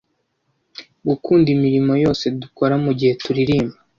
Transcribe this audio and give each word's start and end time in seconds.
gukunda 1.07 1.47
imirimo 1.55 1.93
yose 2.03 2.23
dukora 2.41 2.73
mugihe 2.83 3.13
turirimba 3.21 3.75